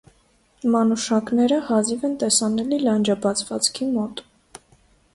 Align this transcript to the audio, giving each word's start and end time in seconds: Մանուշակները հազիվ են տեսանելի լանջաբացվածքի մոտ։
Մանուշակները 0.75 1.59
հազիվ 1.69 2.07
են 2.11 2.17
տեսանելի 2.25 2.83
լանջաբացվածքի 2.89 3.93
մոտ։ 4.01 4.29